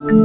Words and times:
Assalamualaikum 0.00 0.16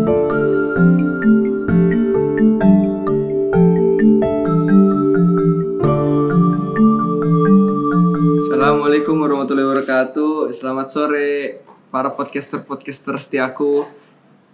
warahmatullahi 9.20 9.68
wabarakatuh. 9.68 10.56
Selamat 10.56 10.88
sore 10.96 11.60
para 11.92 12.16
podcaster-podcaster 12.16 13.20
setiaku. 13.20 13.84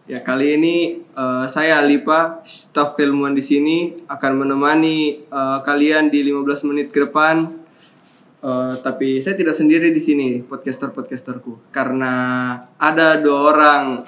Ya 0.09 0.25
kali 0.25 0.57
ini 0.57 1.05
eh, 1.05 1.45
saya 1.53 1.77
Alipa, 1.77 2.41
staf 2.41 2.97
keilmuan 2.97 3.37
di 3.37 3.45
sini 3.45 4.01
akan 4.09 4.41
menemani 4.41 5.21
eh, 5.21 5.59
kalian 5.61 6.09
di 6.09 6.25
15 6.33 6.65
menit 6.65 6.89
ke 6.89 7.05
depan. 7.05 7.61
Eh, 8.41 8.73
tapi 8.81 9.21
saya 9.21 9.37
tidak 9.37 9.53
sendiri 9.53 9.93
di 9.93 10.01
sini 10.01 10.41
podcaster-podcasterku 10.41 11.69
karena 11.69 12.13
ada 12.81 13.21
dua 13.21 13.53
orang 13.53 14.01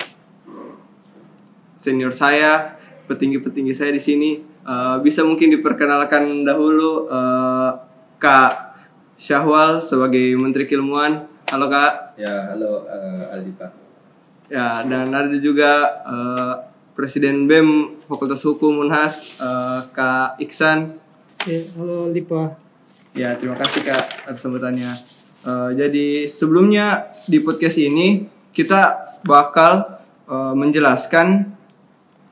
senior 1.83 2.15
saya, 2.15 2.79
petinggi-petinggi 3.11 3.75
saya 3.75 3.91
di 3.91 3.99
sini. 3.99 4.31
Eh, 4.39 4.97
bisa 5.03 5.27
mungkin 5.27 5.51
diperkenalkan 5.51 6.47
dahulu 6.47 7.11
eh, 7.11 7.71
Kak 8.23 8.53
Syahwal 9.19 9.83
sebagai 9.83 10.31
Menteri 10.39 10.63
Keilmuan. 10.63 11.27
Halo 11.51 11.67
Kak. 11.67 12.15
Ya, 12.15 12.55
halo 12.55 12.87
uh, 12.87 13.35
Aldi 13.35 13.51
Pak. 13.59 13.71
Ya, 14.47 14.81
dan 14.87 15.11
ada 15.11 15.35
juga 15.37 16.01
eh, 16.07 16.53
Presiden 16.93 17.49
BEM 17.49 17.99
Fakultas 18.05 18.41
Hukum 18.45 18.83
Unhas 18.83 19.37
eh, 19.37 19.79
Kak 19.91 20.39
Iksan. 20.39 20.97
Ya, 21.43 21.61
halo 21.77 22.09
Lipa. 22.09 22.57
Ya, 23.13 23.37
terima 23.37 23.59
kasih 23.59 23.81
Kak 23.85 24.29
atas 24.29 24.41
sambutannya. 24.41 24.91
Eh, 25.45 25.69
jadi 25.77 26.25
sebelumnya 26.31 27.13
di 27.29 27.37
podcast 27.43 27.77
ini 27.77 28.25
kita 28.49 29.13
bakal 29.27 29.99
eh, 30.25 30.53
menjelaskan 30.57 31.52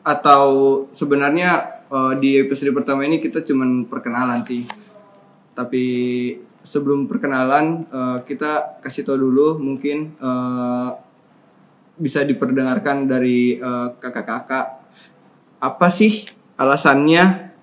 atau 0.01 0.43
sebenarnya 0.91 1.81
eh, 1.89 2.13
di 2.17 2.41
episode 2.41 2.73
pertama 2.73 3.05
ini 3.05 3.21
kita 3.21 3.45
cuman 3.45 3.85
perkenalan 3.85 4.41
sih. 4.41 4.65
Tapi 5.51 5.83
sebelum 6.65 7.05
perkenalan 7.09 7.85
eh, 7.89 8.17
kita 8.25 8.81
kasih 8.81 9.05
tahu 9.05 9.17
dulu 9.17 9.61
mungkin 9.61 10.13
eh, 10.17 10.89
bisa 12.01 12.25
diperdengarkan 12.25 13.05
dari 13.05 13.57
eh, 13.61 13.87
kakak-kakak 14.01 14.65
apa 15.61 15.87
sih 15.93 16.25
alasannya 16.57 17.53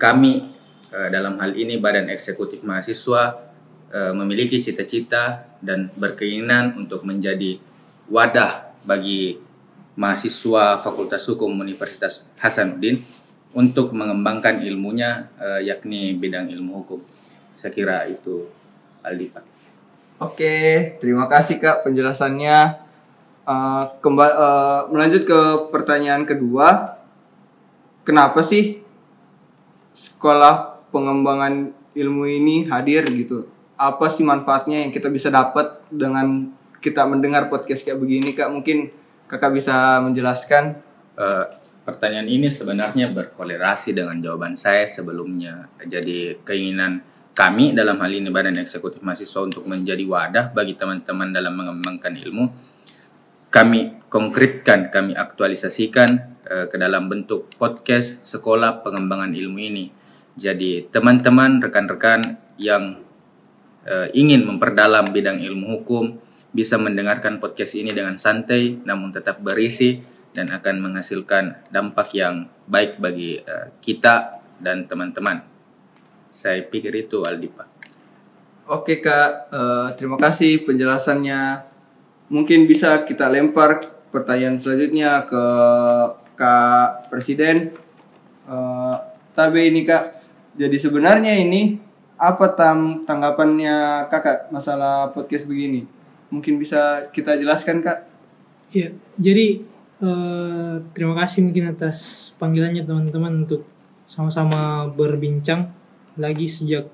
kami 0.00 0.48
eh, 0.96 1.08
dalam 1.12 1.36
hal 1.44 1.52
ini 1.60 1.76
Badan 1.76 2.08
Eksekutif 2.08 2.64
Mahasiswa 2.64 3.52
eh, 3.92 4.16
memiliki 4.16 4.64
cita-cita 4.64 5.44
dan 5.60 5.92
berkeinginan 5.92 6.72
untuk 6.72 7.04
menjadi 7.04 7.60
wadah 8.08 8.80
bagi 8.88 9.51
mahasiswa 9.94 10.80
Fakultas 10.80 11.28
Hukum 11.28 11.52
Universitas 11.60 12.24
Hasanuddin 12.40 13.04
untuk 13.52 13.92
mengembangkan 13.92 14.64
ilmunya 14.64 15.28
eh, 15.36 15.68
yakni 15.68 16.16
bidang 16.16 16.48
ilmu 16.48 16.84
hukum. 16.84 17.00
Saya 17.52 17.72
kira 17.72 18.08
itu 18.08 18.48
Aldi 19.04 19.26
Pak. 19.28 19.44
Oke, 20.22 20.54
terima 21.02 21.28
kasih 21.28 21.60
Kak 21.60 21.84
penjelasannya. 21.84 22.58
Eh, 23.42 23.84
kembali 24.00 24.32
eh, 24.32 24.80
melanjut 24.88 25.22
ke 25.28 25.40
pertanyaan 25.68 26.24
kedua, 26.24 26.96
kenapa 28.08 28.40
sih 28.40 28.80
sekolah 29.92 30.80
pengembangan 30.88 31.76
ilmu 31.92 32.24
ini 32.24 32.64
hadir 32.72 33.04
gitu? 33.12 33.44
Apa 33.76 34.08
sih 34.08 34.24
manfaatnya 34.24 34.88
yang 34.88 34.94
kita 34.94 35.12
bisa 35.12 35.28
dapat 35.28 35.84
dengan 35.92 36.48
kita 36.80 37.04
mendengar 37.04 37.52
podcast 37.52 37.84
kayak 37.84 38.00
begini 38.00 38.32
Kak? 38.32 38.48
Mungkin 38.48 39.01
Kakak 39.32 39.56
bisa 39.56 39.96
menjelaskan. 40.04 40.76
Eh, 41.16 41.46
pertanyaan 41.88 42.28
ini 42.28 42.52
sebenarnya 42.52 43.08
berkolerasi 43.08 43.96
dengan 43.96 44.20
jawaban 44.20 44.60
saya 44.60 44.84
sebelumnya. 44.84 45.72
Jadi 45.80 46.44
keinginan 46.44 47.00
kami 47.32 47.72
dalam 47.72 47.96
hal 47.96 48.12
ini 48.12 48.28
Badan 48.28 48.60
Eksekutif 48.60 49.00
Mahasiswa 49.00 49.40
untuk 49.40 49.64
menjadi 49.64 50.04
wadah 50.04 50.52
bagi 50.52 50.76
teman-teman 50.76 51.32
dalam 51.32 51.56
mengembangkan 51.56 52.12
ilmu, 52.12 52.44
kami 53.48 54.04
konkretkan, 54.12 54.92
kami 54.92 55.16
aktualisasikan 55.16 56.08
eh, 56.44 56.66
ke 56.68 56.76
dalam 56.76 57.08
bentuk 57.08 57.48
podcast 57.56 58.28
Sekolah 58.28 58.84
Pengembangan 58.84 59.32
Ilmu 59.32 59.56
ini. 59.56 59.88
Jadi 60.36 60.92
teman-teman, 60.92 61.64
rekan-rekan 61.64 62.36
yang 62.60 63.00
eh, 63.88 64.12
ingin 64.12 64.44
memperdalam 64.44 65.08
bidang 65.08 65.40
ilmu 65.40 65.80
hukum 65.80 66.20
bisa 66.52 66.76
mendengarkan 66.76 67.40
podcast 67.40 67.74
ini 67.74 67.96
dengan 67.96 68.20
santai 68.20 68.76
namun 68.84 69.08
tetap 69.10 69.40
berisi 69.40 70.04
dan 70.32 70.48
akan 70.48 70.80
menghasilkan 70.80 71.68
dampak 71.68 72.12
yang 72.16 72.48
baik 72.68 73.00
bagi 73.00 73.40
eh, 73.40 73.68
kita 73.84 74.40
dan 74.60 74.88
teman-teman. 74.88 75.44
Saya 76.32 76.64
pikir 76.64 76.92
itu 76.96 77.20
Aldi 77.20 77.48
Pak. 77.52 77.68
Oke 78.72 79.04
Kak, 79.04 79.52
Eh, 79.52 79.88
terima 80.00 80.16
kasih 80.16 80.64
penjelasannya. 80.64 81.68
Mungkin 82.32 82.64
bisa 82.64 83.04
kita 83.04 83.28
lempar 83.28 83.84
pertanyaan 84.08 84.56
selanjutnya 84.56 85.28
ke 85.28 85.44
Kak 86.36 87.12
Presiden. 87.12 87.76
Eh, 88.48 88.96
Tabe 89.36 89.68
ini 89.68 89.84
Kak, 89.84 90.24
jadi 90.56 90.76
sebenarnya 90.76 91.36
ini 91.36 91.76
apa 92.16 92.52
tam 92.56 93.04
tanggapannya 93.04 94.08
Kakak 94.08 94.48
masalah 94.48 95.12
podcast 95.12 95.44
begini? 95.44 96.01
Mungkin 96.32 96.56
bisa 96.56 97.12
kita 97.12 97.36
jelaskan 97.36 97.84
Kak? 97.84 98.08
Ya, 98.72 98.88
jadi 99.20 99.60
eh, 100.00 100.74
terima 100.96 101.14
kasih 101.20 101.44
mungkin 101.44 101.76
atas 101.76 102.32
panggilannya 102.40 102.88
teman-teman 102.88 103.44
untuk 103.44 103.68
sama-sama 104.08 104.88
berbincang 104.88 105.68
lagi 106.16 106.48
sejak 106.48 106.88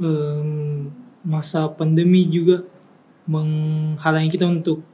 em, 0.00 0.88
masa 1.24 1.68
pandemi 1.72 2.24
juga 2.28 2.64
menghalangi 3.28 4.32
kita 4.32 4.48
untuk 4.48 4.84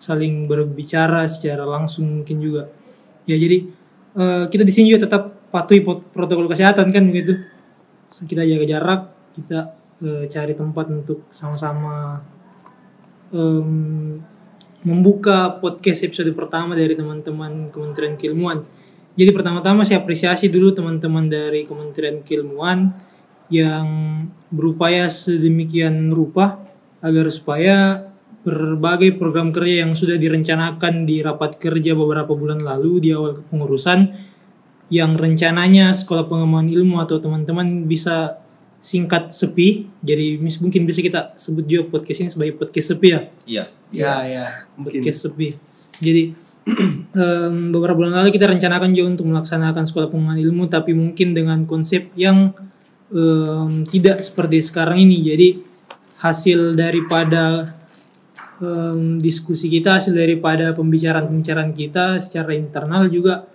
saling 0.00 0.44
berbicara 0.44 1.24
secara 1.28 1.64
langsung 1.64 2.20
mungkin 2.20 2.44
juga. 2.44 2.68
Ya 3.24 3.40
jadi 3.40 3.68
eh, 4.20 4.44
kita 4.52 4.68
di 4.68 4.72
sini 4.72 4.92
juga 4.92 5.08
tetap 5.08 5.48
patuhi 5.48 5.80
protokol 5.84 6.44
kesehatan 6.52 6.92
kan 6.92 7.04
begitu. 7.08 7.40
Kita 8.14 8.44
jaga 8.44 8.64
jarak, 8.68 9.00
kita 9.32 9.58
eh, 10.04 10.24
cari 10.28 10.52
tempat 10.52 10.92
untuk 10.92 11.24
sama-sama 11.32 12.20
em, 13.32 14.20
membuka 14.84 15.56
podcast 15.62 16.04
episode 16.04 16.28
pertama 16.36 16.76
dari 16.76 16.92
teman-teman 16.92 17.72
Kementerian 17.72 18.20
Keilmuan. 18.20 18.68
Jadi 19.14 19.30
pertama-tama 19.32 19.86
saya 19.86 20.02
apresiasi 20.02 20.52
dulu 20.52 20.74
teman-teman 20.76 21.30
dari 21.30 21.64
Kementerian 21.64 22.20
Keilmuan 22.20 22.92
yang 23.48 23.86
berupaya 24.52 25.08
sedemikian 25.08 26.12
rupa 26.12 26.60
agar 27.00 27.28
supaya 27.32 28.08
berbagai 28.44 29.16
program 29.16 29.56
kerja 29.56 29.88
yang 29.88 29.96
sudah 29.96 30.20
direncanakan 30.20 31.08
di 31.08 31.24
rapat 31.24 31.56
kerja 31.56 31.96
beberapa 31.96 32.36
bulan 32.36 32.60
lalu 32.60 33.00
di 33.00 33.08
awal 33.16 33.40
pengurusan 33.48 34.12
yang 34.92 35.16
rencananya 35.16 35.96
sekolah 35.96 36.28
pengembangan 36.28 36.68
ilmu 36.68 37.00
atau 37.00 37.16
teman-teman 37.16 37.88
bisa 37.88 38.43
singkat 38.84 39.32
sepi 39.32 39.88
jadi 40.04 40.36
mis- 40.36 40.60
mungkin 40.60 40.84
bisa 40.84 41.00
kita 41.00 41.32
sebut 41.40 41.64
juga 41.64 41.88
podcast 41.88 42.20
ini 42.20 42.28
sebagai 42.28 42.60
podcast 42.60 42.92
sepi 42.92 43.08
ya 43.08 43.20
Iya. 43.48 43.64
Ya, 43.94 44.14
ya. 44.28 44.46
Mungkin. 44.76 45.00
podcast 45.00 45.24
sepi. 45.24 45.48
Jadi 46.02 46.22
em, 47.16 47.54
beberapa 47.70 47.94
bulan 47.94 48.18
lalu 48.18 48.34
kita 48.34 48.50
rencanakan 48.50 48.90
juga 48.92 49.08
untuk 49.14 49.26
melaksanakan 49.30 49.84
sekolah 49.86 50.10
pengembangan 50.10 50.40
ilmu, 50.42 50.64
tapi 50.66 50.92
mungkin 50.92 51.30
dengan 51.32 51.62
konsep 51.64 52.10
yang 52.18 52.50
em, 53.08 53.86
tidak 53.86 54.20
seperti 54.20 54.60
sekarang 54.60 54.98
ini. 55.00 55.22
Jadi 55.22 55.48
hasil 56.18 56.74
daripada 56.74 57.72
em, 58.58 59.22
diskusi 59.22 59.70
kita, 59.70 60.02
hasil 60.02 60.10
daripada 60.12 60.74
pembicaraan-pembicaraan 60.74 61.72
kita 61.72 62.18
secara 62.18 62.50
internal 62.52 63.06
juga 63.06 63.46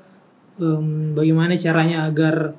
em, 0.55 1.11
bagaimana 1.11 1.59
caranya 1.59 2.07
agar 2.07 2.55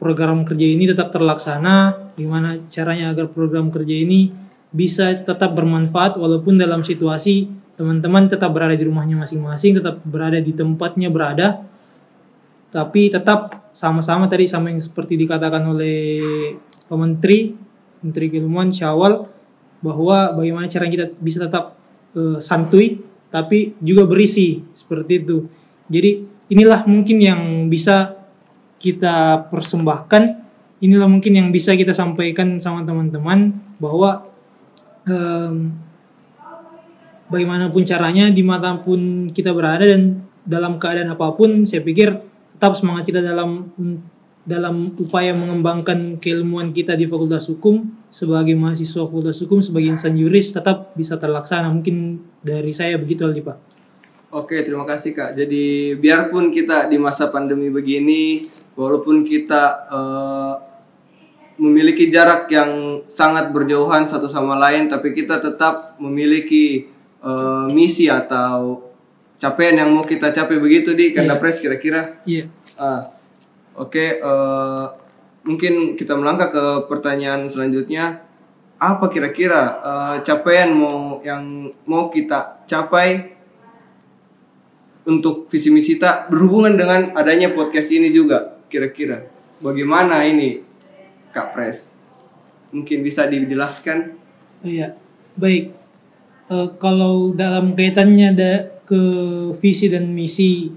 program 0.00 0.48
kerja 0.48 0.64
ini 0.64 0.88
tetap 0.88 1.12
terlaksana, 1.12 2.10
gimana 2.16 2.56
caranya 2.72 3.12
agar 3.12 3.28
program 3.28 3.68
kerja 3.68 3.92
ini 3.92 4.32
bisa 4.72 5.12
tetap 5.20 5.52
bermanfaat 5.52 6.16
walaupun 6.16 6.56
dalam 6.56 6.80
situasi 6.80 7.52
teman-teman 7.76 8.32
tetap 8.32 8.48
berada 8.56 8.72
di 8.72 8.84
rumahnya 8.88 9.20
masing-masing, 9.20 9.76
tetap 9.76 10.00
berada 10.02 10.40
di 10.40 10.56
tempatnya 10.56 11.12
berada. 11.12 11.68
tapi 12.70 13.10
tetap 13.10 13.66
sama-sama 13.74 14.30
tadi 14.30 14.46
sama 14.46 14.70
yang 14.70 14.78
seperti 14.78 15.18
dikatakan 15.18 15.74
oleh 15.74 16.22
Pak 16.86 16.94
Menteri 16.94 17.50
Menteri 17.98 18.30
Keilmuan 18.30 18.70
Syawal 18.70 19.26
bahwa 19.82 20.38
bagaimana 20.38 20.70
cara 20.70 20.86
kita 20.86 21.10
bisa 21.18 21.50
tetap 21.50 21.74
eh, 22.14 22.38
santuy 22.38 23.02
tapi 23.26 23.74
juga 23.82 24.06
berisi 24.06 24.62
seperti 24.70 25.12
itu. 25.18 25.50
Jadi 25.90 26.10
inilah 26.50 26.86
mungkin 26.86 27.18
yang 27.18 27.40
bisa 27.66 28.19
kita 28.80 29.46
persembahkan, 29.52 30.40
inilah 30.80 31.06
mungkin 31.06 31.36
yang 31.36 31.48
bisa 31.52 31.76
kita 31.76 31.92
sampaikan 31.92 32.56
sama 32.56 32.82
teman-teman 32.82 33.52
bahwa 33.76 34.24
em, 35.04 35.76
bagaimanapun 37.28 37.84
caranya 37.84 38.32
di 38.32 38.40
mana 38.40 38.80
pun 38.80 39.30
kita 39.30 39.52
berada 39.52 39.84
dan 39.84 40.24
dalam 40.42 40.80
keadaan 40.80 41.12
apa 41.12 41.36
pun 41.36 41.62
saya 41.68 41.84
pikir 41.84 42.16
tetap 42.56 42.74
semangat 42.74 43.06
kita 43.06 43.20
dalam 43.22 43.70
dalam 44.40 44.96
upaya 44.96 45.36
mengembangkan 45.36 46.16
keilmuan 46.18 46.72
kita 46.72 46.96
di 46.96 47.04
Fakultas 47.06 47.46
Hukum 47.46 47.86
sebagai 48.08 48.56
mahasiswa 48.56 49.06
Fakultas 49.06 49.38
Hukum 49.44 49.60
sebagai 49.60 49.94
insan 49.94 50.16
juris 50.16 50.50
tetap 50.50 50.96
bisa 50.96 51.20
terlaksana 51.20 51.68
mungkin 51.70 52.24
dari 52.40 52.72
saya 52.72 52.96
begitu 52.96 53.28
Aldi 53.28 53.44
Pak. 53.44 53.58
Oke, 54.30 54.62
terima 54.62 54.86
kasih 54.86 55.10
Kak. 55.10 55.34
Jadi 55.34 55.98
biarpun 55.98 56.54
kita 56.54 56.86
di 56.86 56.96
masa 57.02 57.34
pandemi 57.34 57.66
begini, 57.66 58.46
walaupun 58.80 59.28
kita 59.28 59.62
eh, 59.92 60.54
memiliki 61.60 62.08
jarak 62.08 62.48
yang 62.48 63.04
sangat 63.04 63.52
berjauhan 63.52 64.08
satu 64.08 64.24
sama 64.24 64.56
lain, 64.56 64.88
tapi 64.88 65.12
kita 65.12 65.44
tetap 65.44 66.00
memiliki 66.00 66.88
eh, 67.20 67.66
misi 67.68 68.08
atau 68.08 68.88
capaian 69.36 69.84
yang 69.84 69.92
mau 69.92 70.08
kita 70.08 70.32
capai 70.32 70.56
begitu 70.56 70.96
di 70.96 71.12
Kanda 71.12 71.36
Iya. 71.36 71.40
Press 71.40 71.60
kira-kira. 71.60 72.24
Iya. 72.24 72.48
Ah, 72.80 73.12
Oke, 73.76 74.20
eh, 74.20 74.84
mungkin 75.44 75.96
kita 75.96 76.16
melangkah 76.16 76.48
ke 76.52 76.64
pertanyaan 76.88 77.48
selanjutnya. 77.52 78.24
Apa 78.80 79.12
kira-kira 79.12 79.62
eh, 79.84 80.16
capaian 80.24 80.72
mau 80.72 81.20
yang 81.20 81.68
mau 81.84 82.08
kita 82.08 82.64
capai 82.64 83.36
untuk 85.04 85.48
visi 85.48 85.72
misi 85.72 85.96
kita 85.96 86.28
berhubungan 86.28 86.76
dengan 86.76 87.00
adanya 87.16 87.52
podcast 87.56 87.88
ini 87.88 88.12
juga 88.12 88.59
kira-kira 88.70 89.26
bagaimana 89.60 90.24
ini 90.24 90.64
Kak 91.34 91.54
Pres? 91.54 91.94
Mungkin 92.70 93.02
bisa 93.02 93.26
dijelaskan? 93.26 94.14
Iya, 94.62 94.94
baik. 95.34 95.74
Eh, 96.50 96.68
kalau 96.82 97.30
dalam 97.34 97.78
kaitannya 97.78 98.34
ada 98.34 98.52
ke 98.82 99.02
visi 99.62 99.86
dan 99.86 100.10
misi 100.10 100.70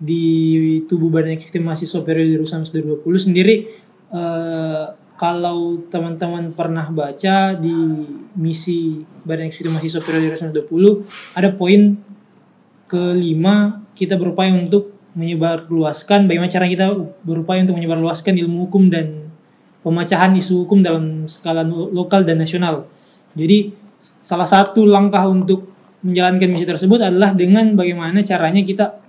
di 0.00 0.24
tubuh 0.88 1.12
Badan 1.12 1.36
Eksekutif 1.36 1.60
Mahasiswa 1.60 2.00
periode 2.00 2.40
2020 2.40 3.04
sendiri, 3.20 3.68
eh, 4.12 4.84
kalau 5.14 5.84
teman-teman 5.92 6.50
pernah 6.56 6.88
baca 6.88 7.52
di 7.56 7.74
misi 8.36 9.04
Badan 9.24 9.48
Eksekutif 9.52 9.72
Mahasiswa 9.76 10.00
periode 10.00 10.36
2020, 10.40 11.04
ada 11.36 11.52
poin 11.52 12.00
kelima 12.88 13.84
kita 13.92 14.16
berupaya 14.16 14.56
untuk 14.56 14.93
menyebarluaskan 15.14 16.26
bagaimana 16.26 16.50
cara 16.50 16.66
kita 16.66 16.94
berupaya 17.22 17.62
untuk 17.62 17.78
menyebarluaskan 17.78 18.34
ilmu 18.34 18.66
hukum 18.68 18.90
dan 18.90 19.30
pemecahan 19.86 20.34
isu 20.34 20.66
hukum 20.66 20.82
dalam 20.82 21.30
skala 21.30 21.62
lo- 21.62 21.90
lokal 21.94 22.26
dan 22.26 22.42
nasional. 22.42 22.90
Jadi 23.34 23.70
salah 24.20 24.48
satu 24.48 24.82
langkah 24.82 25.22
untuk 25.30 25.70
menjalankan 26.04 26.50
misi 26.50 26.66
tersebut 26.68 27.00
adalah 27.00 27.32
dengan 27.32 27.72
bagaimana 27.72 28.20
caranya 28.20 28.60
kita 28.60 29.00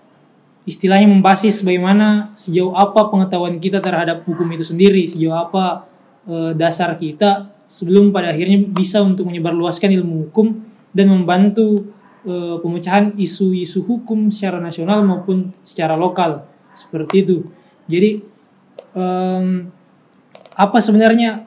istilahnya 0.66 1.12
membasis 1.12 1.62
bagaimana 1.62 2.34
sejauh 2.34 2.74
apa 2.74 3.12
pengetahuan 3.12 3.62
kita 3.62 3.82
terhadap 3.82 4.26
hukum 4.26 4.50
itu 4.54 4.66
sendiri, 4.66 5.06
sejauh 5.06 5.36
apa 5.36 5.86
eh, 6.26 6.52
dasar 6.58 6.98
kita 6.98 7.54
sebelum 7.66 8.14
pada 8.14 8.34
akhirnya 8.34 8.62
bisa 8.62 9.02
untuk 9.02 9.30
menyebarluaskan 9.30 9.90
ilmu 9.90 10.30
hukum 10.30 10.62
dan 10.94 11.12
membantu 11.12 11.92
eh, 12.26 12.58
pemecahan 12.60 13.14
isu-isu 13.16 13.86
hukum 13.86 14.34
secara 14.34 14.58
nasional 14.58 15.06
maupun 15.06 15.54
secara 15.62 15.94
lokal 15.94 16.46
seperti 16.76 17.24
itu. 17.24 17.38
Jadi 17.86 18.20
em, 18.98 19.70
apa 20.56 20.78
sebenarnya 20.82 21.46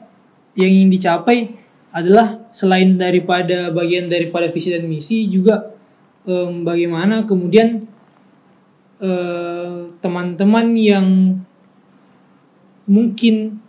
yang 0.55 0.71
ingin 0.71 0.89
dicapai 0.89 1.37
adalah 1.89 2.47
selain 2.53 2.97
daripada 2.97 3.73
bagian 3.73 4.07
daripada 4.07 4.47
visi 4.49 4.69
dan 4.71 4.85
misi 4.87 5.27
juga 5.27 5.73
em, 6.23 6.63
bagaimana 6.63 7.27
kemudian 7.27 7.85
eh, 9.01 9.79
teman-teman 9.99 10.67
yang 10.77 11.07
mungkin 12.89 13.61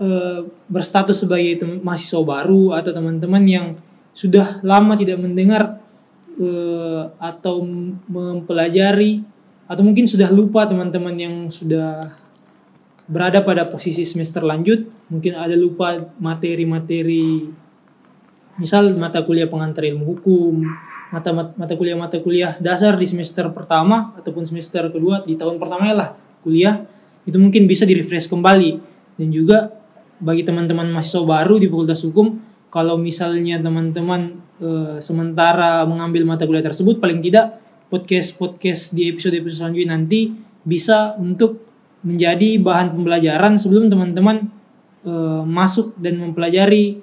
eh, 0.00 0.40
berstatus 0.68 1.24
sebagai 1.24 1.62
mahasiswa 1.80 2.20
baru 2.20 2.76
atau 2.76 2.92
teman-teman 2.92 3.44
yang 3.48 3.66
sudah 4.12 4.60
lama 4.60 4.92
tidak 4.96 5.16
mendengar 5.20 5.81
eh, 6.38 7.02
atau 7.18 7.64
mempelajari 8.08 9.24
atau 9.66 9.82
mungkin 9.82 10.04
sudah 10.04 10.28
lupa 10.28 10.68
teman-teman 10.68 11.14
yang 11.16 11.34
sudah 11.48 12.12
berada 13.08 13.42
pada 13.42 13.66
posisi 13.66 14.04
semester 14.04 14.44
lanjut 14.44 14.88
mungkin 15.10 15.36
ada 15.36 15.56
lupa 15.56 16.00
materi-materi 16.20 17.50
misal 18.60 18.92
mata 19.00 19.24
kuliah 19.24 19.48
pengantar 19.48 19.88
ilmu 19.88 20.04
hukum 20.16 20.64
mata 21.12 21.30
mata 21.32 21.74
kuliah 21.76 21.96
mata 21.96 22.20
kuliah 22.20 22.56
dasar 22.60 22.96
di 22.96 23.04
semester 23.04 23.48
pertama 23.52 24.16
ataupun 24.16 24.44
semester 24.48 24.88
kedua 24.88 25.24
di 25.24 25.36
tahun 25.36 25.60
pertama 25.60 25.92
lah 25.92 26.10
kuliah 26.44 26.84
itu 27.22 27.38
mungkin 27.38 27.70
bisa 27.70 27.86
di 27.86 27.94
refresh 27.94 28.26
kembali. 28.26 28.70
Dan 29.18 29.28
juga 29.30 29.70
bagi 30.22 30.42
teman-teman 30.42 30.90
mahasiswa 30.90 31.22
baru 31.22 31.58
di 31.58 31.66
Fakultas 31.70 32.02
Hukum 32.06 32.38
kalau 32.72 32.96
misalnya 32.96 33.60
teman-teman 33.60 34.40
eh, 34.58 34.96
sementara 35.04 35.84
mengambil 35.84 36.24
mata 36.24 36.48
kuliah 36.48 36.64
tersebut 36.64 36.96
paling 36.98 37.20
tidak 37.20 37.60
podcast 37.92 38.40
podcast 38.40 38.96
di 38.96 39.12
episode 39.12 39.36
episode 39.36 39.68
selanjutnya 39.68 39.92
nanti 39.92 40.32
bisa 40.64 41.12
untuk 41.20 41.60
menjadi 42.00 42.56
bahan 42.58 42.96
pembelajaran 42.96 43.60
sebelum 43.60 43.92
teman-teman 43.92 44.48
eh, 45.04 45.42
masuk 45.44 45.92
dan 46.00 46.16
mempelajari 46.18 46.98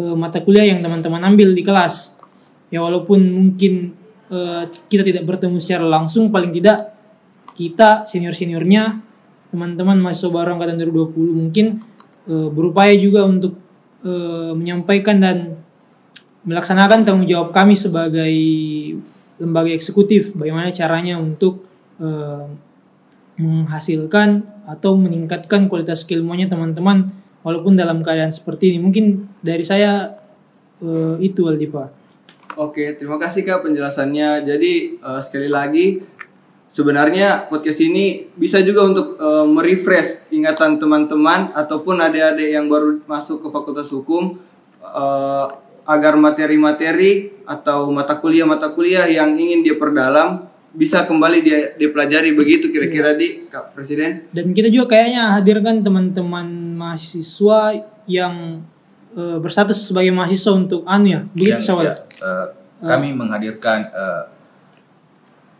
eh, 0.00 0.14
mata 0.16 0.40
kuliah 0.40 0.72
yang 0.72 0.80
teman-teman 0.80 1.22
ambil 1.22 1.52
di 1.52 1.62
kelas. 1.62 2.16
Ya 2.72 2.82
walaupun 2.82 3.20
mungkin 3.20 3.94
eh, 4.32 4.62
kita 4.88 5.04
tidak 5.04 5.22
bertemu 5.28 5.60
secara 5.60 5.86
langsung, 5.86 6.32
paling 6.32 6.50
tidak 6.56 6.96
kita 7.56 8.08
senior-seniornya 8.08 9.04
teman-teman 9.54 9.96
mahasiswa 10.02 10.28
baru 10.28 10.58
angkatan 10.58 10.76
2020 10.82 11.40
mungkin 11.44 11.66
eh, 12.26 12.48
berupaya 12.50 12.96
juga 12.98 13.22
untuk 13.28 13.65
eh, 14.06 14.52
menyampaikan 14.54 15.18
dan 15.18 15.58
melaksanakan 16.46 17.02
tanggung 17.02 17.26
jawab 17.26 17.50
kami 17.50 17.74
sebagai 17.74 18.30
lembaga 19.36 19.74
eksekutif 19.74 20.32
bagaimana 20.38 20.70
caranya 20.70 21.18
untuk 21.18 21.66
eh, 21.98 22.46
menghasilkan 23.36 24.46
atau 24.64 24.96
meningkatkan 24.96 25.68
kualitas 25.68 26.06
keilmuannya 26.08 26.48
teman-teman 26.48 27.12
walaupun 27.44 27.76
dalam 27.78 28.00
keadaan 28.00 28.32
seperti 28.32 28.74
ini 28.74 28.78
mungkin 28.82 29.28
dari 29.44 29.62
saya 29.62 30.16
eh, 30.80 31.16
itu 31.20 31.46
Aldi 31.46 31.68
Pak. 31.68 31.90
Oke, 32.56 32.96
terima 32.96 33.20
kasih 33.20 33.44
Kak 33.44 33.68
penjelasannya. 33.68 34.48
Jadi 34.48 34.96
eh, 34.96 35.20
sekali 35.20 35.50
lagi 35.52 36.00
sebenarnya 36.76 37.48
podcast 37.48 37.80
ini 37.80 38.28
bisa 38.36 38.60
juga 38.60 38.84
untuk 38.84 39.16
eh, 39.16 39.46
merefresh 39.48 40.28
ingatan 40.28 40.76
teman-teman 40.76 41.56
ataupun 41.56 41.96
adik-adik 42.04 42.52
yang 42.52 42.68
baru 42.68 43.00
masuk 43.08 43.40
ke 43.40 43.48
Fakultas 43.48 43.88
Hukum 43.88 44.36
eh, 44.84 45.46
agar 45.88 46.20
materi-materi 46.20 47.32
atau 47.48 47.88
mata 47.88 48.20
kuliah-mata 48.20 48.76
kuliah 48.76 49.08
yang 49.08 49.32
ingin 49.32 49.64
dia 49.64 49.80
perdalam 49.80 50.44
bisa 50.76 51.08
kembali 51.08 51.38
dia 51.40 51.72
dipelajari 51.80 52.36
begitu 52.36 52.68
kira-kira 52.68 53.16
di 53.16 53.48
Kak 53.48 53.72
Presiden. 53.72 54.28
Dan 54.28 54.52
kita 54.52 54.68
juga 54.68 54.92
kayaknya 54.92 55.32
hadirkan 55.40 55.80
teman-teman 55.80 56.76
mahasiswa 56.76 57.72
yang 58.04 58.60
eh, 59.16 59.38
berstatus 59.40 59.80
sebagai 59.88 60.12
mahasiswa 60.12 60.52
untuk 60.52 60.84
anu 60.84 61.08
ya, 61.08 61.20
begitu 61.32 61.72
Yang- 61.72 61.80
ya, 61.88 61.94
eh, 62.20 62.46
kami 62.84 63.16
menghadirkan 63.16 63.88
eh, 63.88 64.35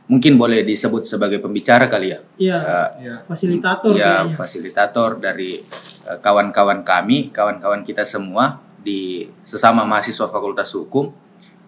mungkin 0.06 0.38
boleh 0.38 0.62
disebut 0.62 1.02
sebagai 1.02 1.42
pembicara 1.42 1.90
kali 1.90 2.14
ya. 2.14 2.20
Iya, 2.38 2.58
Eh, 2.58 2.88
Ya. 3.10 3.14
fasilitator 3.26 3.92
ya 3.94 4.22
kayaknya. 4.22 4.36
fasilitator 4.38 5.10
dari 5.18 5.60
eh, 6.06 6.18
kawan-kawan 6.22 6.86
kami, 6.86 7.34
kawan-kawan 7.34 7.82
kita 7.82 8.06
semua 8.06 8.62
di 8.78 9.26
sesama 9.42 9.82
mahasiswa 9.82 10.30
Fakultas 10.30 10.70
Hukum 10.70 11.10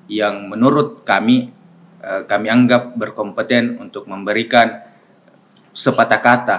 yang 0.07 0.47
menurut 0.47 1.03
kami 1.03 1.51
eh, 1.99 2.23
kami 2.31 2.47
anggap 2.47 2.95
berkompeten 2.95 3.83
untuk 3.83 4.07
memberikan 4.07 4.87
sepatah 5.75 6.23
kata 6.23 6.59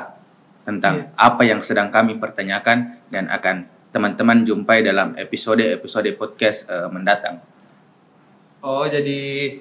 tentang 0.67 1.15
apa 1.15 1.47
yang 1.47 1.63
sedang 1.63 1.87
kami 1.89 2.19
pertanyakan 2.19 2.99
dan 3.07 3.31
akan 3.31 3.65
teman-teman 3.89 4.45
jumpai 4.45 4.83
dalam 4.83 5.15
episode-episode 5.15 6.11
podcast 6.19 6.67
eh, 6.67 6.91
mendatang. 6.91 7.39
Oh, 8.59 8.83
jadi 8.83 9.55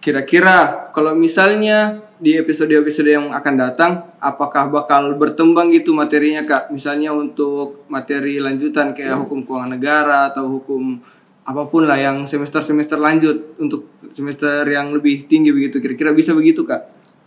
kira-kira 0.00 0.88
kalau 0.96 1.12
misalnya 1.12 2.00
di 2.20 2.36
episode-episode 2.36 3.08
yang 3.08 3.26
akan 3.32 3.54
datang 3.56 3.92
apakah 4.20 4.68
bakal 4.68 5.16
bertembang 5.16 5.72
gitu 5.72 5.92
materinya 5.92 6.44
kak? 6.44 6.72
Misalnya 6.72 7.12
untuk 7.12 7.84
materi 7.88 8.40
lanjutan 8.40 8.92
kayak 8.96 9.24
hukum 9.24 9.44
keuangan 9.44 9.72
negara 9.76 10.32
atau 10.32 10.48
hukum 10.48 11.00
apa 11.40 11.62
pun 11.68 11.88
lah 11.88 11.96
yang 11.96 12.28
semester-semester 12.28 13.00
lanjut 13.00 13.56
untuk 13.56 14.04
semester 14.12 14.64
yang 14.68 14.92
lebih 14.92 15.24
tinggi 15.28 15.52
begitu. 15.52 15.80
Kira-kira 15.80 16.12
bisa 16.12 16.36
begitu 16.36 16.64
kak? 16.68 16.82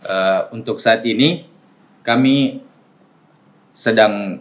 Eh, 0.06 0.40
untuk 0.54 0.78
saat 0.78 1.02
ini 1.06 1.42
kami 2.06 2.62
sedang 3.74 4.38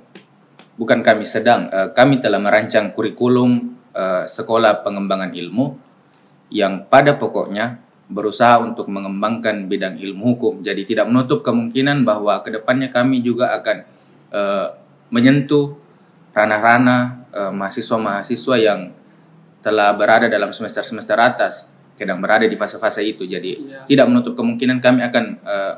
bukan 0.77 1.01
kami 1.01 1.25
sedang 1.25 1.69
eh, 1.69 1.89
kami 1.97 2.21
telah 2.21 2.37
merancang 2.37 2.93
kurikulum 2.93 3.73
eh, 3.93 4.23
sekolah 4.29 4.85
pengembangan 4.85 5.33
ilmu 5.33 5.65
yang 6.53 6.85
pada 6.85 7.17
pokoknya 7.17 7.92
berusaha 8.11 8.59
untuk 8.59 8.91
mengembangkan 8.91 9.65
bidang 9.71 9.95
ilmu 9.99 10.35
hukum. 10.35 10.53
Jadi 10.59 10.83
tidak 10.83 11.07
menutup 11.07 11.39
kemungkinan 11.41 12.03
bahwa 12.03 12.43
ke 12.43 12.51
depannya 12.51 12.91
kami 12.91 13.23
juga 13.23 13.55
akan 13.55 13.77
eh, 14.33 14.67
menyentuh 15.13 15.77
ranah-ranah 16.33 17.01
eh, 17.31 17.51
mahasiswa-mahasiswa 17.53 18.55
yang 18.59 18.79
telah 19.63 19.95
berada 19.95 20.27
dalam 20.27 20.51
semester-semester 20.51 21.15
atas, 21.15 21.71
sedang 21.95 22.19
berada 22.19 22.43
di 22.43 22.57
fase-fase 22.59 22.99
itu. 23.05 23.23
Jadi 23.23 23.51
Iya. 23.63 23.79
tidak 23.87 24.05
menutup 24.11 24.33
kemungkinan 24.35 24.83
kami 24.83 24.99
akan 25.07 25.25
eh, 25.39 25.75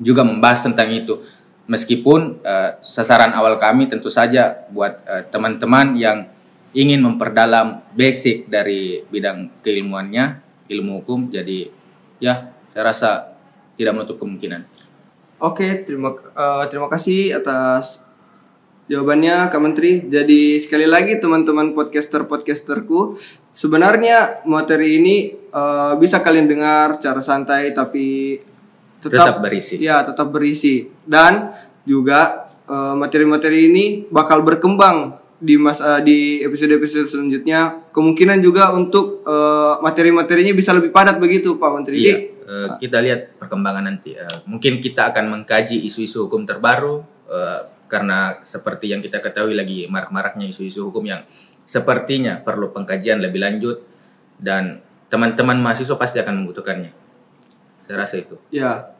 juga 0.00 0.24
membahas 0.24 0.64
tentang 0.64 0.88
itu. 0.94 1.20
Meskipun 1.68 2.40
eh, 2.40 2.70
sasaran 2.80 3.36
awal 3.36 3.60
kami 3.60 3.92
tentu 3.92 4.08
saja 4.08 4.64
buat 4.72 5.04
teman-teman 5.28 6.00
yang 6.00 6.32
ingin 6.72 7.00
memperdalam 7.04 7.84
basic 7.92 8.48
dari 8.48 9.04
bidang 9.08 9.60
keilmuannya, 9.64 10.47
ilmu 10.68 11.02
hukum. 11.02 11.32
Jadi 11.32 11.68
ya, 12.20 12.52
saya 12.72 12.82
rasa 12.84 13.10
tidak 13.74 13.98
menutup 13.98 14.20
kemungkinan. 14.20 14.64
Oke, 15.38 15.86
terima 15.86 16.14
eh, 16.14 16.64
terima 16.68 16.88
kasih 16.90 17.34
atas 17.38 18.02
jawabannya 18.90 19.48
Kak 19.50 19.62
Menteri. 19.62 20.04
Jadi 20.06 20.58
sekali 20.60 20.86
lagi 20.86 21.16
teman-teman 21.18 21.72
podcaster-podcasterku, 21.72 23.16
sebenarnya 23.54 24.44
materi 24.46 24.98
ini 24.98 25.16
eh, 25.34 25.92
bisa 25.96 26.20
kalian 26.22 26.50
dengar 26.50 26.98
secara 26.98 27.22
santai 27.22 27.70
tapi 27.72 28.06
Tetap 28.98 29.38
berisi. 29.38 29.78
Ya, 29.78 30.02
tetap 30.02 30.34
berisi. 30.34 30.90
Dan 31.06 31.54
juga 31.86 32.50
eh, 32.66 32.94
materi-materi 32.98 33.70
ini 33.70 33.84
bakal 34.10 34.42
berkembang 34.42 35.14
di 35.38 35.54
mas 35.54 35.78
eh, 35.78 36.00
di 36.02 36.18
episode-episode 36.42 37.06
selanjutnya. 37.06 37.90
Kemungkinan 37.94 38.42
juga 38.42 38.74
untuk 38.74 39.22
eh, 39.22 39.74
materi-materinya 39.78 40.52
bisa 40.54 40.74
lebih 40.74 40.90
padat 40.90 41.22
begitu, 41.22 41.56
Pak 41.56 41.70
Menteri. 41.70 41.96
Iya, 42.02 42.16
eh, 42.42 42.68
kita 42.82 42.98
lihat 42.98 43.38
perkembangan 43.38 43.86
nanti. 43.86 44.18
Eh, 44.18 44.38
mungkin 44.50 44.82
kita 44.82 45.14
akan 45.14 45.30
mengkaji 45.30 45.86
isu-isu 45.86 46.26
hukum 46.26 46.42
terbaru 46.42 47.06
eh, 47.30 47.60
karena 47.86 48.42
seperti 48.42 48.92
yang 48.92 49.00
kita 49.00 49.22
ketahui 49.22 49.54
lagi 49.54 49.86
marak-maraknya 49.88 50.50
isu-isu 50.50 50.90
hukum 50.90 51.06
yang 51.06 51.22
sepertinya 51.64 52.42
perlu 52.42 52.74
pengkajian 52.74 53.22
lebih 53.22 53.40
lanjut 53.40 53.80
dan 54.36 54.82
teman-teman 55.08 55.56
mahasiswa 55.62 55.96
pasti 55.96 56.18
akan 56.20 56.44
membutuhkannya. 56.44 56.92
Saya 57.86 57.96
rasa 57.96 58.20
itu. 58.20 58.36
Ya, 58.52 58.92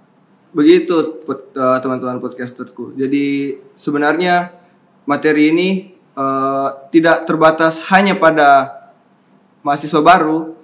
begitu 0.57 1.21
teman-teman 1.53 2.25
podcasterku. 2.25 2.97
Jadi 2.97 3.57
sebenarnya 3.77 4.57
materi 5.05 5.53
ini 5.53 5.98
eh, 6.19 6.69
tidak 6.91 7.31
terbatas 7.31 7.79
hanya 7.95 8.19
pada 8.19 8.75
mahasiswa 9.63 10.03
baru, 10.03 10.59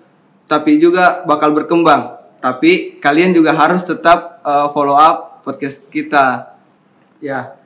tapi 0.51 0.83
juga 0.83 1.23
bakal 1.23 1.55
berkembang. 1.55 2.19
Tapi 2.43 3.01
kalian 3.01 3.33
juga 3.33 3.55
harus 3.55 3.87
tetap 3.87 4.43
eh, 4.43 4.69
follow 4.75 4.99
up 4.99 5.47
podcast 5.47 5.79
kita. 5.89 6.57
Ya, 7.23 7.57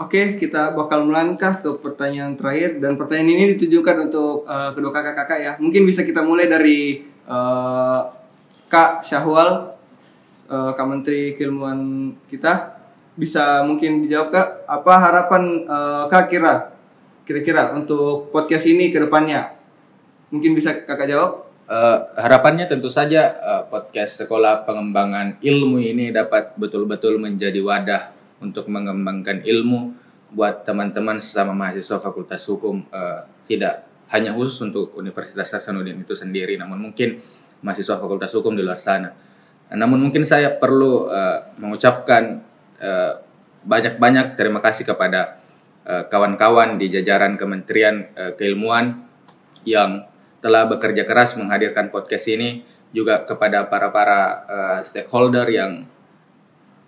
oke 0.00 0.40
kita 0.42 0.74
bakal 0.74 1.06
melangkah 1.06 1.62
ke 1.62 1.70
pertanyaan 1.78 2.34
terakhir 2.34 2.82
dan 2.82 2.98
pertanyaan 2.98 3.30
ini 3.30 3.44
ditujukan 3.54 4.10
untuk 4.10 4.48
eh, 4.48 4.70
kedua 4.74 4.90
kakak-kakak 4.90 5.38
ya. 5.38 5.52
Mungkin 5.60 5.86
bisa 5.86 6.02
kita 6.02 6.24
mulai 6.26 6.50
dari 6.50 7.04
eh, 7.06 8.00
Kak 8.66 9.06
Syahwal 9.06 9.78
eh, 10.50 10.70
Kak 10.74 10.86
Menteri 10.88 11.38
Keilmuan 11.38 12.10
kita 12.26 12.82
bisa 13.14 13.62
mungkin 13.62 14.02
dijawab 14.02 14.28
Kak 14.34 14.48
apa 14.66 14.92
harapan 14.98 15.42
eh, 15.62 16.04
Kak 16.10 16.26
kira 16.26 16.73
kira-kira 17.24 17.72
untuk 17.72 18.28
podcast 18.30 18.68
ini 18.68 18.92
ke 18.92 19.00
depannya? 19.00 19.56
Mungkin 20.28 20.52
bisa 20.52 20.76
Kakak 20.84 21.08
jawab? 21.08 21.44
Eh, 21.64 21.98
harapannya 22.20 22.68
tentu 22.68 22.92
saja 22.92 23.40
eh, 23.40 23.62
podcast 23.72 24.20
sekolah 24.20 24.68
pengembangan 24.68 25.40
ilmu 25.40 25.80
ini 25.80 26.12
dapat 26.12 26.52
betul-betul 26.60 27.16
menjadi 27.16 27.56
wadah 27.64 28.12
untuk 28.44 28.68
mengembangkan 28.68 29.40
ilmu 29.40 29.96
buat 30.36 30.68
teman-teman 30.68 31.16
sesama 31.16 31.56
mahasiswa 31.56 31.96
Fakultas 32.04 32.44
Hukum. 32.44 32.84
Eh, 32.84 33.20
tidak 33.48 33.88
hanya 34.12 34.36
khusus 34.36 34.60
untuk 34.60 34.92
Universitas 35.00 35.56
Hasanuddin 35.56 36.04
itu 36.04 36.12
sendiri 36.12 36.60
namun 36.60 36.92
mungkin 36.92 37.16
mahasiswa 37.64 37.96
Fakultas 37.96 38.36
Hukum 38.36 38.52
di 38.52 38.60
luar 38.60 38.76
sana. 38.76 39.16
Namun 39.72 40.04
mungkin 40.04 40.20
saya 40.20 40.52
perlu 40.52 41.08
eh, 41.08 41.38
mengucapkan 41.56 42.52
banyak-banyak 43.64 44.36
terima 44.36 44.60
kasih 44.60 44.84
kepada 44.84 45.40
kawan-kawan 45.84 46.80
di 46.80 46.88
jajaran 46.88 47.36
Kementerian 47.36 48.08
eh, 48.16 48.32
Keilmuan 48.34 49.04
yang 49.68 50.08
telah 50.40 50.68
bekerja 50.68 51.04
keras 51.04 51.36
menghadirkan 51.36 51.92
podcast 51.92 52.28
ini 52.32 52.64
juga 52.96 53.24
kepada 53.28 53.68
para-para 53.68 54.20
eh, 54.48 54.80
stakeholder 54.80 55.44
yang 55.52 55.84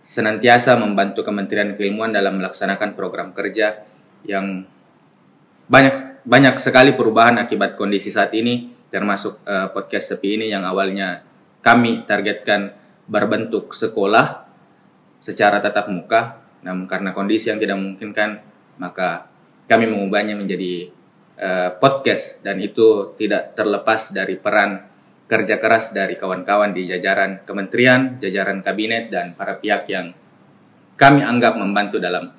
senantiasa 0.00 0.80
membantu 0.80 1.20
Kementerian 1.26 1.76
Keilmuan 1.76 2.16
dalam 2.16 2.40
melaksanakan 2.40 2.96
program 2.96 3.36
kerja 3.36 3.84
yang 4.24 4.64
banyak 5.66 6.24
banyak 6.24 6.56
sekali 6.62 6.94
perubahan 6.94 7.42
akibat 7.42 7.74
kondisi 7.76 8.08
saat 8.08 8.32
ini 8.32 8.72
termasuk 8.88 9.44
eh, 9.44 9.68
podcast 9.76 10.16
sepi 10.16 10.40
ini 10.40 10.46
yang 10.48 10.64
awalnya 10.64 11.20
kami 11.60 12.08
targetkan 12.08 12.72
berbentuk 13.04 13.76
sekolah 13.76 14.46
secara 15.20 15.60
tatap 15.60 15.92
muka 15.92 16.40
namun 16.64 16.88
karena 16.88 17.12
kondisi 17.12 17.52
yang 17.52 17.60
tidak 17.60 17.76
memungkinkan 17.76 18.55
maka 18.78 19.28
kami 19.66 19.90
mengubahnya 19.90 20.38
menjadi 20.38 20.88
eh, 21.36 21.70
podcast 21.76 22.40
dan 22.46 22.62
itu 22.62 23.14
tidak 23.18 23.56
terlepas 23.58 24.14
dari 24.14 24.38
peran 24.38 24.86
kerja 25.26 25.58
keras 25.58 25.90
dari 25.90 26.14
kawan-kawan 26.14 26.70
di 26.70 26.86
jajaran 26.86 27.42
kementerian, 27.42 28.22
jajaran 28.22 28.62
kabinet 28.62 29.10
dan 29.10 29.34
para 29.34 29.58
pihak 29.58 29.90
yang 29.90 30.14
kami 30.94 31.20
anggap 31.26 31.58
membantu 31.58 31.98
dalam 31.98 32.30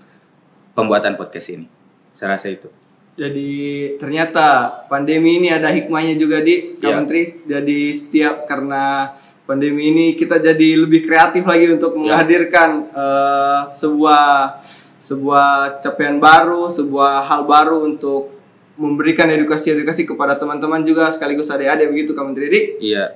pembuatan 0.71 1.19
podcast 1.19 1.51
ini. 1.51 1.67
Saya 2.15 2.33
rasa 2.39 2.49
itu. 2.49 2.71
jadi 3.17 3.49
ternyata 3.97 4.69
pandemi 4.85 5.41
ini 5.41 5.49
ada 5.49 5.73
hikmahnya 5.73 6.21
juga 6.21 6.37
di 6.45 6.77
Kak 6.77 6.85
Ya. 6.85 6.95
Menteri 7.01 7.21
jadi 7.49 7.79
setiap 7.97 8.45
karena 8.45 9.09
pandemi 9.49 9.89
ini 9.89 10.13
kita 10.13 10.37
jadi 10.37 10.85
lebih 10.85 11.09
kreatif 11.09 11.41
lagi 11.41 11.65
untuk 11.73 11.97
menghadirkan 11.97 12.69
eh, 12.93 13.61
sebuah 13.73 14.23
sebuah 15.07 15.79
capaian 15.79 16.19
baru 16.19 16.67
sebuah 16.67 17.23
hal 17.23 17.47
baru 17.47 17.87
untuk 17.87 18.35
memberikan 18.75 19.31
edukasi-edukasi 19.31 20.03
kepada 20.03 20.35
teman-teman 20.35 20.83
juga 20.83 21.09
sekaligus 21.09 21.47
adik-adik 21.49 21.89
begitu 21.89 22.11
Kak 22.13 22.25
Menteri. 22.27 22.77
Iya. 22.77 23.15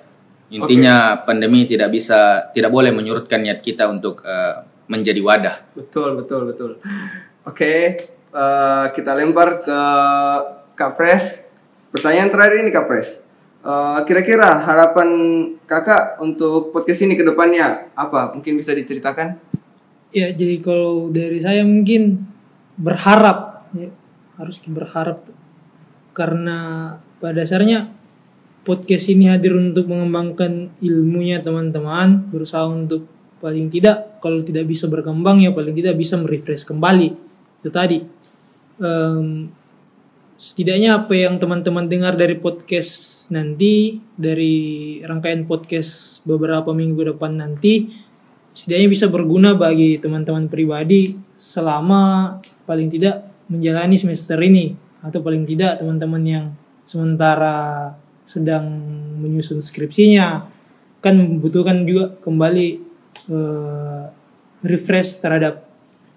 Intinya 0.52 1.22
pandemi 1.24 1.64
tidak 1.64 1.92
bisa 1.96 2.52
tidak 2.52 2.72
boleh 2.72 2.92
menyurutkan 2.92 3.40
niat 3.44 3.60
kita 3.64 3.88
untuk 3.88 4.24
eh, 4.24 4.68
menjadi 4.88 5.22
wadah. 5.24 5.56
Betul, 5.76 6.20
betul, 6.20 6.42
betul. 6.52 6.72
Oke, 7.48 7.74
eh, 8.12 8.86
kita 8.92 9.12
lempar 9.16 9.64
ke 9.64 9.80
Kak 10.76 10.92
Pres. 10.96 11.44
Pertanyaan 11.92 12.32
terakhir 12.32 12.64
ini 12.64 12.72
Kak 12.72 12.88
Pres. 12.88 13.10
Eh, 13.62 14.00
kira-kira 14.10 14.60
harapan 14.66 15.10
kakak 15.70 16.20
untuk 16.20 16.74
podcast 16.74 17.06
ini 17.06 17.14
ke 17.16 17.24
depannya 17.24 17.94
apa? 17.94 18.34
Mungkin 18.36 18.58
bisa 18.58 18.74
diceritakan? 18.76 19.38
Ya, 20.12 20.28
jadi 20.36 20.60
kalau 20.60 21.08
dari 21.08 21.40
saya 21.40 21.64
mungkin 21.64 22.28
berharap 22.76 23.72
ya, 23.72 23.88
harus 24.36 24.60
berharap 24.68 25.24
karena 26.12 26.58
pada 27.24 27.48
dasarnya 27.48 27.88
podcast 28.68 29.08
ini 29.08 29.32
hadir 29.32 29.56
untuk 29.56 29.88
mengembangkan 29.88 30.76
ilmunya 30.84 31.40
teman-teman, 31.40 32.28
berusaha 32.28 32.68
untuk 32.68 33.08
paling 33.40 33.72
tidak 33.74 34.22
kalau 34.22 34.44
tidak 34.46 34.70
bisa 34.70 34.86
berkembang 34.86 35.42
ya 35.42 35.50
paling 35.50 35.74
tidak 35.74 35.96
bisa 35.96 36.20
merefresh 36.20 36.68
kembali. 36.68 37.10
Itu 37.64 37.70
tadi. 37.72 38.04
Em, 38.82 39.48
setidaknya 40.42 41.06
apa 41.06 41.14
yang 41.14 41.38
teman-teman 41.38 41.86
dengar 41.86 42.18
dari 42.18 42.34
podcast 42.36 43.30
nanti 43.30 44.02
dari 44.18 44.98
rangkaian 45.06 45.46
podcast 45.46 46.26
beberapa 46.26 46.74
minggu 46.74 47.14
depan 47.14 47.38
nanti 47.38 47.94
setidaknya 48.52 48.90
bisa 48.92 49.06
berguna 49.08 49.56
bagi 49.56 49.98
teman-teman 50.00 50.52
pribadi 50.52 51.16
selama 51.40 52.38
paling 52.68 52.92
tidak 52.92 53.28
menjalani 53.48 53.96
semester 53.96 54.40
ini 54.40 54.76
atau 55.02 55.20
paling 55.24 55.44
tidak 55.48 55.82
teman-teman 55.82 56.24
yang 56.24 56.46
sementara 56.86 57.92
sedang 58.28 58.68
menyusun 59.20 59.60
skripsinya 59.60 60.48
kan 61.02 61.18
membutuhkan 61.18 61.84
juga 61.84 62.14
kembali 62.22 62.68
eh, 63.28 64.04
refresh 64.62 65.20
terhadap 65.20 65.66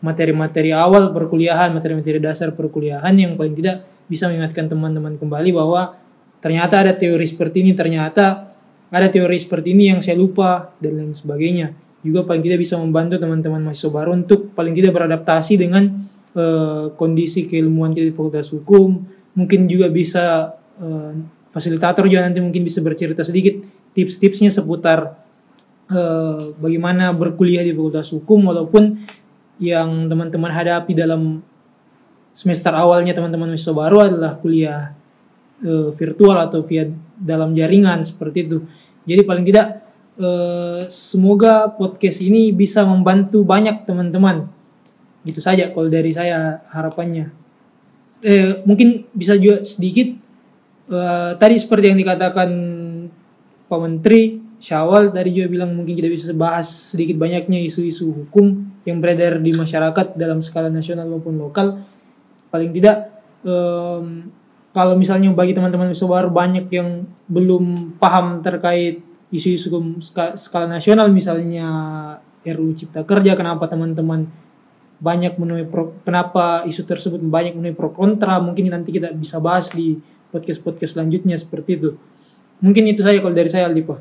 materi-materi 0.04 0.76
awal 0.76 1.16
perkuliahan, 1.16 1.72
materi-materi 1.72 2.20
dasar 2.20 2.52
perkuliahan 2.52 3.16
yang 3.16 3.40
paling 3.40 3.56
tidak 3.56 3.88
bisa 4.04 4.28
mengingatkan 4.28 4.68
teman-teman 4.68 5.16
kembali 5.16 5.50
bahwa 5.56 5.96
ternyata 6.44 6.84
ada 6.84 6.92
teori 6.92 7.24
seperti 7.24 7.64
ini, 7.64 7.72
ternyata 7.72 8.52
ada 8.92 9.08
teori 9.08 9.40
seperti 9.40 9.72
ini 9.72 9.96
yang 9.96 10.04
saya 10.04 10.20
lupa 10.20 10.76
dan 10.76 11.00
lain 11.00 11.16
sebagainya. 11.16 11.72
Juga 12.04 12.20
paling 12.28 12.44
tidak 12.44 12.60
bisa 12.60 12.76
membantu 12.76 13.16
teman-teman 13.16 13.64
mahasiswa 13.64 13.88
baru 13.88 14.12
untuk 14.12 14.52
paling 14.52 14.76
tidak 14.76 14.92
beradaptasi 14.92 15.56
dengan 15.56 16.04
eh, 16.36 16.92
kondisi 16.94 17.48
keilmuan 17.48 17.96
kita 17.96 18.12
di 18.12 18.14
Fakultas 18.14 18.52
Hukum. 18.52 19.08
Mungkin 19.34 19.66
juga 19.66 19.88
bisa 19.88 20.52
eh, 20.78 21.12
fasilitator 21.48 22.04
juga 22.06 22.28
nanti 22.28 22.44
mungkin 22.44 22.66
bisa 22.66 22.84
bercerita 22.84 23.24
sedikit 23.24 23.56
tips-tipsnya 23.96 24.52
seputar 24.52 25.16
eh, 25.88 26.52
bagaimana 26.60 27.16
berkuliah 27.16 27.64
di 27.64 27.72
Fakultas 27.72 28.12
Hukum 28.12 28.52
walaupun 28.52 29.00
yang 29.62 30.10
teman-teman 30.10 30.50
hadapi 30.50 30.92
dalam 30.92 31.40
semester 32.34 32.74
awalnya 32.74 33.14
teman-teman 33.14 33.54
mahasiswa 33.54 33.72
baru 33.72 33.98
adalah 34.10 34.34
kuliah 34.42 34.92
eh, 35.62 35.88
virtual 35.94 36.36
atau 36.42 36.66
via 36.66 36.90
dalam 37.14 37.54
jaringan 37.54 38.02
seperti 38.02 38.50
itu. 38.50 38.58
Jadi 39.06 39.22
paling 39.22 39.46
tidak 39.46 39.83
eh, 40.18 40.80
semoga 40.90 41.70
podcast 41.74 42.22
ini 42.22 42.50
bisa 42.54 42.86
membantu 42.86 43.42
banyak 43.42 43.86
teman-teman. 43.86 44.50
Itu 45.24 45.40
saja 45.40 45.72
kalau 45.72 45.88
dari 45.88 46.12
saya 46.12 46.62
harapannya. 46.70 47.32
Eh, 48.24 48.64
mungkin 48.64 49.04
bisa 49.12 49.36
juga 49.36 49.64
sedikit 49.66 50.14
eh, 50.88 51.30
tadi 51.36 51.54
seperti 51.60 51.92
yang 51.92 51.98
dikatakan 52.00 52.50
Pak 53.68 53.80
Menteri 53.80 54.44
Syawal 54.64 55.12
tadi 55.12 55.36
juga 55.36 55.52
bilang 55.52 55.76
mungkin 55.76 55.92
kita 55.92 56.08
bisa 56.08 56.32
bahas 56.32 56.96
sedikit 56.96 57.20
banyaknya 57.20 57.60
isu-isu 57.68 58.08
hukum 58.08 58.64
yang 58.88 58.96
beredar 58.96 59.36
di 59.36 59.52
masyarakat 59.52 60.16
dalam 60.16 60.40
skala 60.40 60.72
nasional 60.72 61.04
maupun 61.04 61.36
lokal. 61.36 61.84
Paling 62.48 62.72
tidak 62.72 63.12
em, 63.44 64.32
kalau 64.72 64.96
misalnya 64.96 65.28
bagi 65.36 65.52
teman-teman 65.52 65.92
baru 65.92 66.32
banyak 66.32 66.72
yang 66.72 67.04
belum 67.28 67.96
paham 68.00 68.40
terkait 68.40 69.04
isu-isu 69.34 69.66
hukum 69.66 69.98
ska- 69.98 70.38
skala 70.38 70.70
nasional 70.78 71.10
misalnya 71.10 71.66
RUU 72.46 72.78
Cipta 72.78 73.02
Kerja 73.02 73.34
kenapa 73.34 73.66
teman-teman 73.66 74.30
banyak 75.02 75.34
menemui 75.36 75.66
pro, 75.66 75.90
kenapa 76.06 76.62
isu 76.70 76.86
tersebut 76.86 77.18
banyak 77.18 77.58
menemui 77.58 77.74
pro 77.74 77.90
kontra 77.90 78.38
mungkin 78.38 78.70
nanti 78.70 78.94
kita 78.94 79.10
bisa 79.10 79.42
bahas 79.42 79.74
di 79.74 79.98
podcast-podcast 80.30 80.94
selanjutnya 80.94 81.34
seperti 81.34 81.70
itu 81.82 81.90
mungkin 82.62 82.86
itu 82.86 83.02
saja 83.02 83.18
kalau 83.18 83.34
dari 83.34 83.50
saya 83.50 83.66
Aldi 83.66 83.82
Pak. 83.82 84.00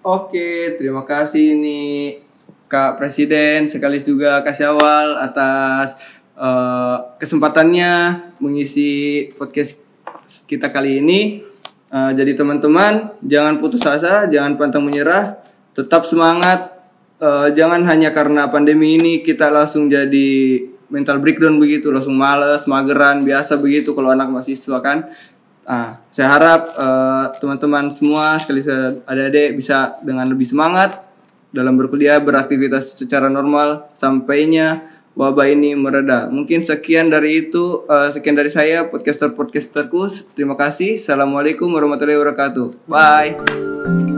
Oke, 0.00 0.80
terima 0.80 1.04
kasih 1.04 1.52
nih 1.58 2.24
Kak 2.70 2.96
Presiden 2.96 3.68
sekaligus 3.68 4.08
juga 4.08 4.40
Kak 4.40 4.56
Syawal 4.56 5.18
atas 5.20 5.98
eh, 6.38 6.96
kesempatannya 7.20 7.92
mengisi 8.40 9.28
podcast 9.34 9.76
kita 10.46 10.70
kali 10.70 11.02
ini. 11.02 11.49
Eh, 11.90 12.12
jadi 12.14 12.38
teman-teman 12.38 13.18
jangan 13.18 13.58
putus 13.58 13.82
asa, 13.82 14.30
jangan 14.30 14.54
pantang 14.54 14.86
menyerah, 14.86 15.42
tetap 15.74 16.06
semangat. 16.06 16.70
Eh, 17.18 17.50
jangan 17.58 17.82
hanya 17.90 18.14
karena 18.14 18.46
pandemi 18.46 18.94
ini 18.94 19.26
kita 19.26 19.50
langsung 19.50 19.90
jadi 19.90 20.30
mental 20.86 21.18
breakdown 21.18 21.58
begitu, 21.58 21.90
langsung 21.90 22.14
males, 22.14 22.62
mageran, 22.70 23.26
biasa 23.26 23.58
begitu 23.58 23.90
kalau 23.90 24.14
anak 24.14 24.30
mahasiswa 24.30 24.78
kan. 24.78 25.10
Ah, 25.66 25.98
saya 26.14 26.30
harap 26.30 26.62
eh, 26.78 27.26
teman-teman 27.42 27.90
semua 27.90 28.38
sekali 28.38 28.62
adik-adik 29.02 29.58
bisa 29.58 29.98
dengan 30.06 30.30
lebih 30.30 30.46
semangat 30.46 31.02
dalam 31.50 31.74
berkuliah, 31.74 32.22
beraktivitas 32.22 33.02
secara 33.02 33.26
normal 33.26 33.90
sampainya 33.98 34.86
wabah 35.14 35.46
ini 35.50 35.74
mereda. 35.78 36.28
Mungkin 36.30 36.62
sekian 36.62 37.10
dari 37.10 37.46
itu, 37.46 37.86
eh, 37.86 38.10
sekian 38.10 38.36
dari 38.36 38.50
saya 38.52 38.86
podcaster-podcasterku. 38.90 40.34
Terima 40.34 40.54
kasih. 40.58 40.98
Assalamualaikum 40.98 41.70
warahmatullahi 41.70 42.18
wabarakatuh. 42.18 42.66
Bye. 42.90 44.09